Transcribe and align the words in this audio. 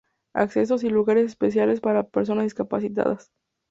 Accesos 0.33 0.83
y 0.83 0.89
lugares 0.89 1.27
especiales 1.27 1.79
para 1.79 2.01
personas 2.09 2.45
discapacitadas. 2.45 3.29